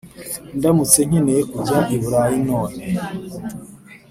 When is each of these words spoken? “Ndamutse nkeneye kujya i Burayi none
“Ndamutse 0.57 0.99
nkeneye 1.07 1.41
kujya 1.51 1.79
i 1.95 1.97
Burayi 2.01 2.37
none 2.49 2.81